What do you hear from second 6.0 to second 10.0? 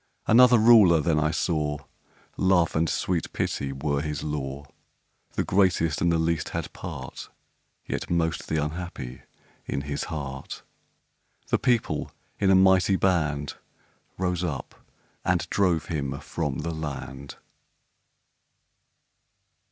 and the least had part (Yet most the unhappy) in